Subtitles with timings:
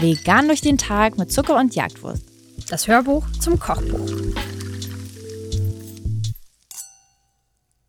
[0.00, 2.22] Vegan durch den Tag mit Zucker und Jagdwurst.
[2.70, 4.08] Das Hörbuch zum Kochbuch.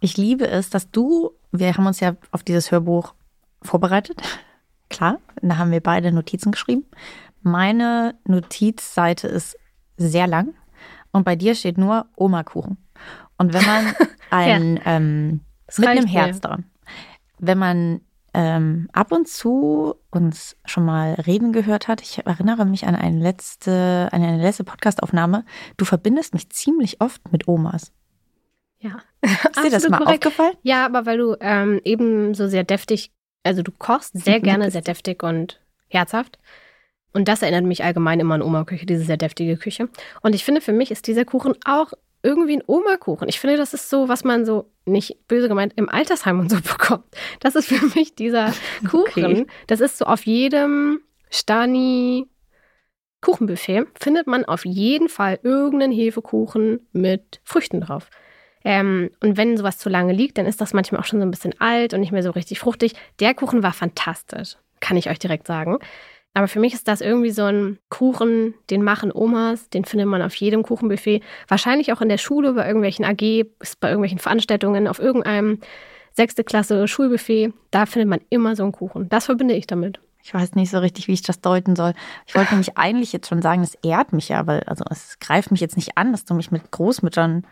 [0.00, 3.14] Ich liebe es, dass du, wir haben uns ja auf dieses Hörbuch
[3.62, 4.20] vorbereitet.
[4.90, 6.84] Klar, da haben wir beide Notizen geschrieben.
[7.40, 9.56] Meine Notizseite ist
[9.96, 10.54] sehr lang
[11.12, 12.78] und bei dir steht nur Oma-Kuchen.
[13.38, 13.94] Und wenn man
[14.30, 14.82] ein, ja.
[14.84, 15.40] ähm,
[15.78, 16.40] mit einem Herz mir.
[16.40, 16.64] dran,
[17.42, 18.00] wenn man
[18.34, 23.18] ähm, ab und zu uns schon mal reden gehört hat, ich erinnere mich an eine
[23.18, 25.44] letzte, an eine letzte Podcastaufnahme,
[25.76, 27.92] du verbindest mich ziemlich oft mit Omas.
[28.78, 29.02] Ja.
[29.22, 30.26] Ist dir das mal korrekt.
[30.26, 30.54] aufgefallen?
[30.62, 34.82] Ja, aber weil du ähm, eben so sehr deftig, also du kochst sehr gerne sehr
[34.82, 36.38] deftig und herzhaft.
[37.12, 39.88] Und das erinnert mich allgemein immer an Oma-Küche, diese sehr deftige Küche.
[40.22, 43.28] Und ich finde, für mich ist dieser Kuchen auch irgendwie ein Oma-Kuchen.
[43.28, 46.56] Ich finde, das ist so, was man so, nicht böse gemeint, im Altersheim und so
[46.62, 47.04] bekommt.
[47.40, 48.52] Das ist für mich dieser
[48.88, 49.24] Kuchen.
[49.24, 49.46] Okay.
[49.66, 52.28] Das ist so auf jedem Stani
[53.22, 58.10] Kuchenbuffet findet man auf jeden Fall irgendeinen Hefekuchen mit Früchten drauf.
[58.64, 61.30] Ähm, und wenn sowas zu lange liegt, dann ist das manchmal auch schon so ein
[61.30, 62.94] bisschen alt und nicht mehr so richtig fruchtig.
[63.20, 65.78] Der Kuchen war fantastisch, kann ich euch direkt sagen.
[66.34, 70.22] Aber für mich ist das irgendwie so ein Kuchen, den machen Omas, den findet man
[70.22, 71.22] auf jedem Kuchenbuffet.
[71.46, 73.44] Wahrscheinlich auch in der Schule, bei irgendwelchen AG,
[73.80, 75.58] bei irgendwelchen Veranstaltungen, auf irgendeinem
[76.12, 77.52] sechste Klasse Schulbuffet.
[77.70, 79.08] Da findet man immer so einen Kuchen.
[79.08, 80.00] Das verbinde ich damit.
[80.24, 81.94] Ich weiß nicht so richtig, wie ich das deuten soll.
[82.26, 85.50] Ich wollte nämlich eigentlich jetzt schon sagen, das ehrt mich ja, weil also es greift
[85.50, 87.44] mich jetzt nicht an, dass du mich mit Großmüttern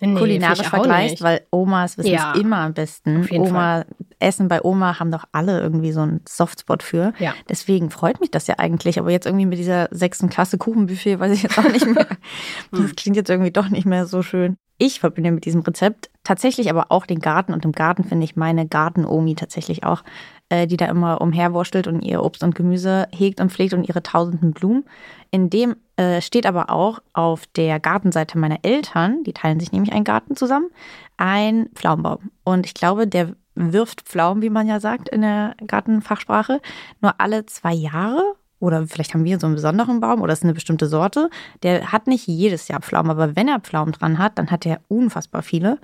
[0.00, 3.28] nee, kulinarisch vergleichst, weil Omas wissen ja, es immer am besten.
[3.32, 3.86] Oma, Fall.
[4.22, 7.12] Essen bei Oma haben doch alle irgendwie so einen Softspot für.
[7.18, 7.34] Ja.
[7.48, 8.98] Deswegen freut mich das ja eigentlich.
[8.98, 12.06] Aber jetzt irgendwie mit dieser sechsten Klasse Kuchenbuffet weiß ich jetzt auch nicht mehr.
[12.70, 14.56] das klingt jetzt irgendwie doch nicht mehr so schön.
[14.78, 18.34] Ich verbinde mit diesem Rezept tatsächlich aber auch den Garten und im Garten finde ich
[18.36, 20.02] meine Garten-Omi tatsächlich auch,
[20.48, 24.02] äh, die da immer umherwurschtelt und ihr Obst und Gemüse hegt und pflegt und ihre
[24.02, 24.84] tausenden Blumen.
[25.30, 29.92] In dem äh, steht aber auch auf der Gartenseite meiner Eltern, die teilen sich nämlich
[29.92, 30.70] einen Garten zusammen,
[31.16, 32.30] ein Pflaumenbaum.
[32.42, 36.60] Und ich glaube, der wirft Pflaumen, wie man ja sagt in der Gartenfachsprache,
[37.00, 38.34] nur alle zwei Jahre.
[38.58, 41.30] Oder vielleicht haben wir so einen besonderen Baum oder es ist eine bestimmte Sorte.
[41.64, 44.80] Der hat nicht jedes Jahr Pflaumen, aber wenn er Pflaumen dran hat, dann hat er
[44.86, 45.78] unfassbar viele.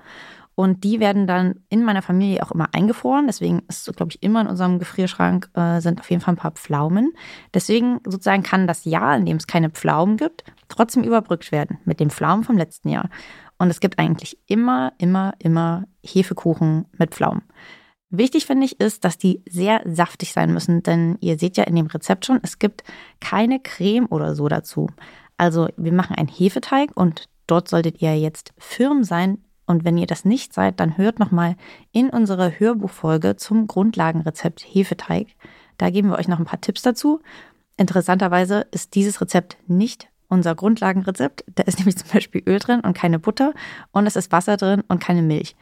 [0.55, 3.27] Und die werden dann in meiner Familie auch immer eingefroren.
[3.27, 6.51] Deswegen ist, glaube ich, immer in unserem Gefrierschrank äh, sind auf jeden Fall ein paar
[6.51, 7.13] Pflaumen.
[7.53, 11.99] Deswegen sozusagen kann das Jahr, in dem es keine Pflaumen gibt, trotzdem überbrückt werden mit
[11.99, 13.09] den Pflaumen vom letzten Jahr.
[13.57, 17.43] Und es gibt eigentlich immer, immer, immer Hefekuchen mit Pflaumen.
[18.09, 21.75] Wichtig finde ich ist, dass die sehr saftig sein müssen, denn ihr seht ja in
[21.75, 22.83] dem Rezept schon, es gibt
[23.19, 24.87] keine Creme oder so dazu.
[25.37, 30.07] Also wir machen einen Hefeteig und dort solltet ihr jetzt firm sein, und wenn ihr
[30.07, 31.55] das nicht seid, dann hört nochmal
[31.91, 35.27] in unsere Hörbuchfolge zum Grundlagenrezept Hefeteig.
[35.77, 37.21] Da geben wir euch noch ein paar Tipps dazu.
[37.77, 41.43] Interessanterweise ist dieses Rezept nicht unser Grundlagenrezept.
[41.55, 43.53] Da ist nämlich zum Beispiel Öl drin und keine Butter
[43.91, 45.55] und es ist Wasser drin und keine Milch.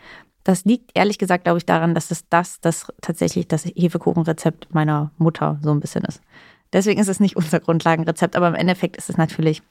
[0.44, 5.12] Das liegt ehrlich gesagt, glaube ich, daran, dass es das, das tatsächlich das Hefekuchenrezept meiner
[5.18, 6.22] Mutter so ein bisschen ist.
[6.72, 9.62] Deswegen ist es nicht unser Grundlagenrezept, aber im Endeffekt ist es natürlich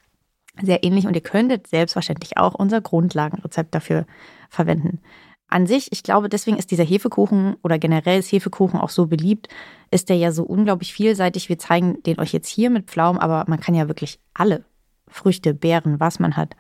[0.61, 4.07] sehr ähnlich und ihr könntet selbstverständlich auch unser Grundlagenrezept dafür
[4.49, 5.01] verwenden.
[5.49, 9.49] An sich, ich glaube, deswegen ist dieser Hefekuchen oder generell ist Hefekuchen auch so beliebt,
[9.91, 11.49] ist der ja so unglaublich vielseitig.
[11.49, 14.65] Wir zeigen den euch jetzt hier mit Pflaumen, aber man kann ja wirklich alle
[15.09, 16.57] Früchte, Beeren, was man hat,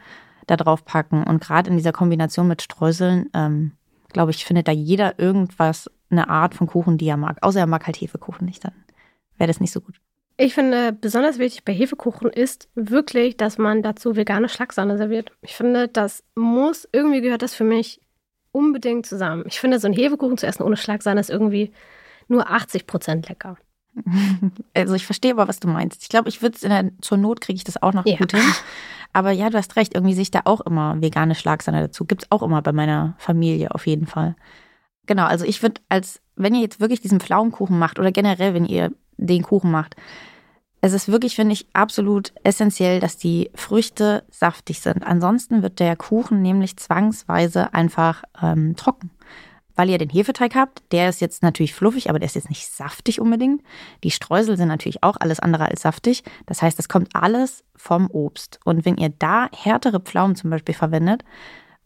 [0.46, 1.24] da drauf packen.
[1.24, 3.72] Und gerade in dieser Kombination mit Streuseln, ähm,
[4.12, 7.38] glaube ich, findet da jeder irgendwas, eine Art von Kuchen, die er mag.
[7.42, 8.72] Außer er mag halt Hefekuchen nicht, dann
[9.38, 10.00] wäre das nicht so gut.
[10.38, 15.32] Ich finde, besonders wichtig bei Hefekuchen ist wirklich, dass man dazu vegane Schlagsahne serviert.
[15.40, 18.02] Ich finde, das muss, irgendwie gehört das für mich
[18.52, 19.44] unbedingt zusammen.
[19.46, 21.72] Ich finde, so ein Hefekuchen zu essen ohne Schlagsahne ist irgendwie
[22.28, 23.56] nur 80 Prozent lecker.
[24.74, 26.02] Also ich verstehe aber, was du meinst.
[26.02, 28.16] Ich glaube, ich würde es zur Not kriege ich das auch noch ja.
[28.16, 28.42] gut hin.
[29.12, 32.04] Aber ja, du hast recht, irgendwie sehe ich da auch immer vegane Schlagsahne dazu.
[32.04, 34.36] Gibt es auch immer bei meiner Familie auf jeden Fall.
[35.06, 38.66] Genau, also ich würde als, wenn ihr jetzt wirklich diesen Pflaumenkuchen macht oder generell, wenn
[38.66, 39.96] ihr den Kuchen macht.
[40.82, 45.06] Es ist wirklich, finde ich, absolut essentiell, dass die Früchte saftig sind.
[45.06, 49.10] Ansonsten wird der Kuchen nämlich zwangsweise einfach ähm, trocken.
[49.76, 52.66] Weil ihr den Hefeteig habt, der ist jetzt natürlich fluffig, aber der ist jetzt nicht
[52.66, 53.62] saftig unbedingt.
[54.02, 56.24] Die Streusel sind natürlich auch alles andere als saftig.
[56.46, 58.58] Das heißt, es kommt alles vom Obst.
[58.64, 61.22] Und wenn ihr da härtere Pflaumen zum Beispiel verwendet,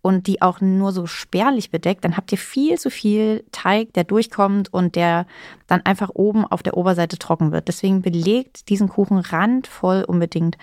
[0.03, 4.05] und die auch nur so spärlich bedeckt, dann habt ihr viel zu viel Teig, der
[4.05, 5.27] durchkommt und der
[5.67, 7.69] dann einfach oben auf der Oberseite trocken wird.
[7.69, 10.57] Deswegen belegt diesen Kuchen randvoll unbedingt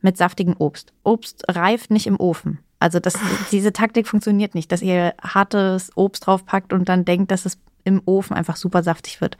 [0.00, 0.92] mit saftigem Obst.
[1.04, 2.58] Obst reift nicht im Ofen.
[2.80, 3.18] Also das,
[3.52, 8.02] diese Taktik funktioniert nicht, dass ihr hartes Obst draufpackt und dann denkt, dass es im
[8.06, 9.36] Ofen einfach super saftig wird.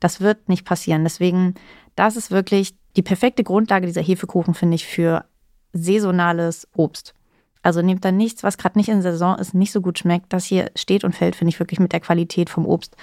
[0.00, 1.04] Das wird nicht passieren.
[1.04, 1.54] Deswegen,
[1.94, 5.24] das ist wirklich die perfekte Grundlage dieser Hefekuchen, finde ich, für
[5.72, 7.14] saisonales Obst.
[7.62, 10.32] Also nehmt dann nichts, was gerade nicht in Saison ist, nicht so gut schmeckt.
[10.32, 12.96] Das hier steht und fällt, finde ich, wirklich mit der Qualität vom Obst,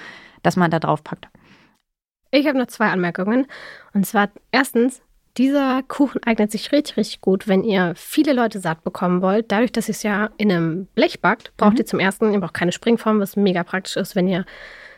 [0.43, 1.27] das man da drauf packt.
[2.31, 3.47] Ich habe noch zwei Anmerkungen.
[3.93, 5.01] Und zwar erstens,
[5.37, 9.51] dieser Kuchen eignet sich richtig, richtig gut, wenn ihr viele Leute satt bekommen wollt.
[9.51, 11.79] Dadurch, dass ihr es ja in einem Blech backt, braucht mhm.
[11.79, 14.45] ihr zum ersten, ihr braucht keine Springform, was mega praktisch ist, wenn ihr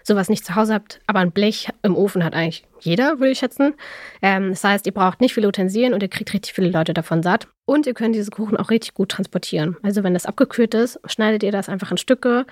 [0.03, 0.99] sowas nicht zu Hause habt.
[1.07, 3.73] Aber ein Blech im Ofen hat eigentlich jeder, würde ich schätzen.
[4.21, 7.21] Ähm, das heißt, ihr braucht nicht viele Utensilien und ihr kriegt richtig viele Leute davon
[7.21, 7.47] satt.
[7.65, 9.77] Und ihr könnt diese Kuchen auch richtig gut transportieren.
[9.83, 12.45] Also wenn das abgekühlt ist, schneidet ihr das einfach in Stücke,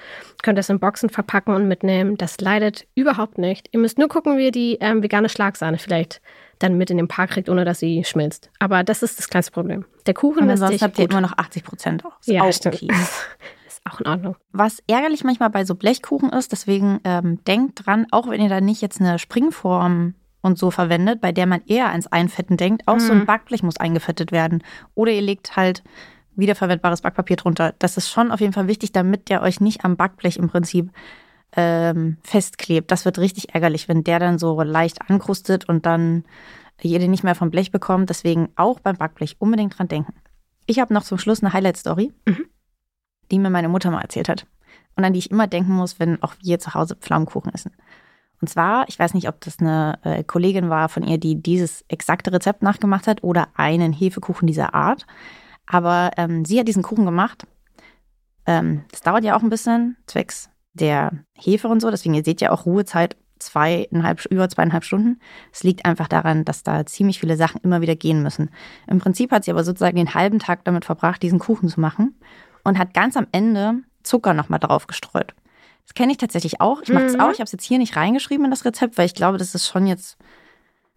[0.43, 2.17] könnt das in Boxen verpacken und mitnehmen.
[2.17, 3.69] Das leidet überhaupt nicht.
[3.71, 6.21] Ihr müsst nur gucken, wie ihr die ähm, vegane Schlagsahne vielleicht
[6.59, 8.49] dann mit in den Park kriegt, ohne dass sie schmilzt.
[8.59, 9.85] Aber das ist das kleinste Problem.
[10.05, 12.03] Der Kuchen ist sonst habt ihr immer noch 80 Prozent.
[12.25, 12.75] Ja, auch stimmt.
[12.75, 12.87] Okay.
[13.67, 14.35] ist auch in Ordnung.
[14.51, 18.61] Was ärgerlich manchmal bei so Blechkuchen ist, deswegen ähm, denkt dran, auch wenn ihr da
[18.61, 22.95] nicht jetzt eine Springform und so verwendet, bei der man eher ans Einfetten denkt, auch
[22.95, 22.99] mhm.
[22.99, 23.25] so ein mhm.
[23.25, 24.63] Backblech muss eingefettet werden.
[24.95, 25.83] Oder ihr legt halt
[26.35, 27.73] wiederverwendbares Backpapier drunter.
[27.79, 30.91] Das ist schon auf jeden Fall wichtig, damit der euch nicht am Backblech im Prinzip
[31.55, 32.91] ähm, festklebt.
[32.91, 36.23] Das wird richtig ärgerlich, wenn der dann so leicht ankrustet und dann
[36.83, 38.09] den nicht mehr vom Blech bekommt.
[38.09, 40.13] Deswegen auch beim Backblech unbedingt dran denken.
[40.65, 42.45] Ich habe noch zum Schluss eine Highlight-Story, mhm.
[43.31, 44.45] die mir meine Mutter mal erzählt hat.
[44.95, 47.71] Und an die ich immer denken muss, wenn auch wir zu Hause Pflaumenkuchen essen.
[48.41, 51.83] Und zwar, ich weiß nicht, ob das eine äh, Kollegin war von ihr, die dieses
[51.87, 55.07] exakte Rezept nachgemacht hat oder einen Hefekuchen dieser Art.
[55.65, 57.47] Aber ähm, sie hat diesen Kuchen gemacht.
[58.45, 61.91] Ähm, das dauert ja auch ein bisschen, zwecks der Hefe und so.
[61.91, 65.19] Deswegen, ihr seht ja auch Ruhezeit zweieinhalb, über zweieinhalb Stunden.
[65.51, 68.49] Es liegt einfach daran, dass da ziemlich viele Sachen immer wieder gehen müssen.
[68.87, 72.15] Im Prinzip hat sie aber sozusagen den halben Tag damit verbracht, diesen Kuchen zu machen
[72.63, 75.33] und hat ganz am Ende Zucker nochmal drauf gestreut.
[75.85, 76.81] Das kenne ich tatsächlich auch.
[76.81, 77.21] Ich mache es mhm.
[77.21, 77.31] auch.
[77.31, 79.67] Ich habe es jetzt hier nicht reingeschrieben in das Rezept, weil ich glaube, das ist
[79.67, 80.17] schon jetzt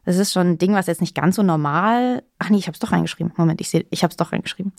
[0.05, 2.23] das ist schon ein Ding, was jetzt nicht ganz so normal.
[2.38, 3.32] Ach nee, ich habe es doch reingeschrieben.
[3.37, 4.73] Moment, ich sehe, ich habe es doch reingeschrieben.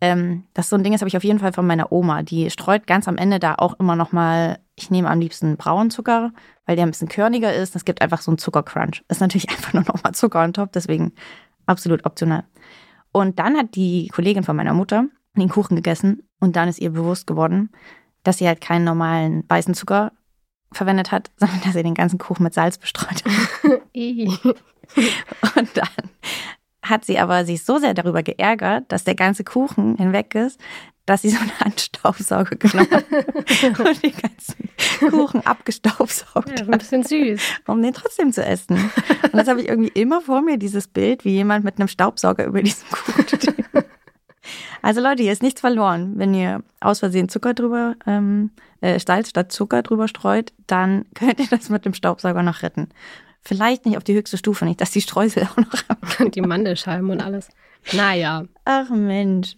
[0.00, 2.22] Ähm, das so ein Ding ist, habe ich auf jeden Fall von meiner Oma.
[2.22, 4.60] Die streut ganz am Ende da auch immer noch mal.
[4.76, 6.32] Ich nehme am liebsten braunen Zucker,
[6.64, 7.74] weil der ein bisschen körniger ist.
[7.74, 9.02] Es gibt einfach so einen Zuckercrunch.
[9.08, 11.12] Ist natürlich einfach nur noch mal Zucker on top, deswegen
[11.66, 12.44] absolut optional.
[13.10, 16.90] Und dann hat die Kollegin von meiner Mutter den Kuchen gegessen und dann ist ihr
[16.90, 17.70] bewusst geworden,
[18.22, 20.12] dass sie halt keinen normalen weißen Zucker
[20.72, 23.80] verwendet hat, sondern dass sie den ganzen Kuchen mit Salz bestreut hat.
[23.94, 26.10] und dann
[26.82, 30.58] hat sie aber sich so sehr darüber geärgert, dass der ganze Kuchen hinweg ist,
[31.08, 33.04] dass sie so einen Handstaubsauger genommen hat
[33.78, 34.68] und den ganzen
[35.10, 37.40] Kuchen abgestaubsaugt ja, ein bisschen süß.
[37.66, 38.90] Um den trotzdem zu essen.
[39.22, 42.44] Und das habe ich irgendwie immer vor mir, dieses Bild, wie jemand mit einem Staubsauger
[42.44, 43.54] über diesen Kuchen steht.
[44.82, 46.12] Also Leute, hier ist nichts verloren.
[46.16, 51.40] Wenn ihr aus Versehen Zucker drüber, ähm, äh, Salz statt Zucker drüber streut, dann könnt
[51.40, 52.88] ihr das mit dem Staubsauger noch retten.
[53.42, 56.30] Vielleicht nicht auf die höchste Stufe, nicht, dass die Streusel auch noch haben.
[56.30, 57.48] Die Mandelscheiben und alles.
[57.92, 58.44] Naja.
[58.64, 59.56] Ach Mensch.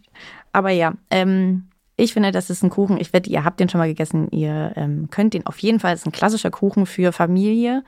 [0.52, 2.98] Aber ja, ähm, ich finde, das ist ein Kuchen.
[2.98, 4.28] Ich wette, ihr habt den schon mal gegessen.
[4.30, 5.92] Ihr ähm, könnt den auf jeden Fall.
[5.92, 7.84] Das ist ein klassischer Kuchen für Familie,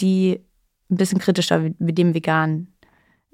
[0.00, 0.40] die
[0.90, 2.68] ein bisschen kritischer mit dem Vegan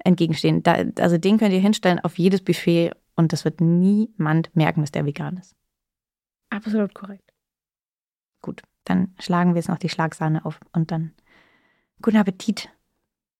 [0.03, 0.63] entgegenstehen.
[0.63, 4.91] Da, also den könnt ihr hinstellen auf jedes Buffet und das wird niemand merken, dass
[4.91, 5.55] der vegan ist.
[6.49, 7.31] Absolut korrekt.
[8.41, 11.13] Gut, dann schlagen wir jetzt noch die Schlagsahne auf und dann
[12.01, 12.69] guten Appetit.